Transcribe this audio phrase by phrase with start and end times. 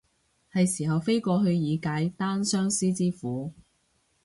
[0.51, 3.53] 係時候飛過去以解單相思之苦